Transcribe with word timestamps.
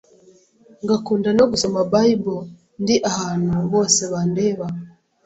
ngakunda 0.83 1.29
no 1.37 1.45
gusoma 1.51 1.79
Bible 1.91 2.41
ndi 2.81 2.95
ahantu 3.11 3.55
bose 3.73 4.01
bandeba 4.11 4.65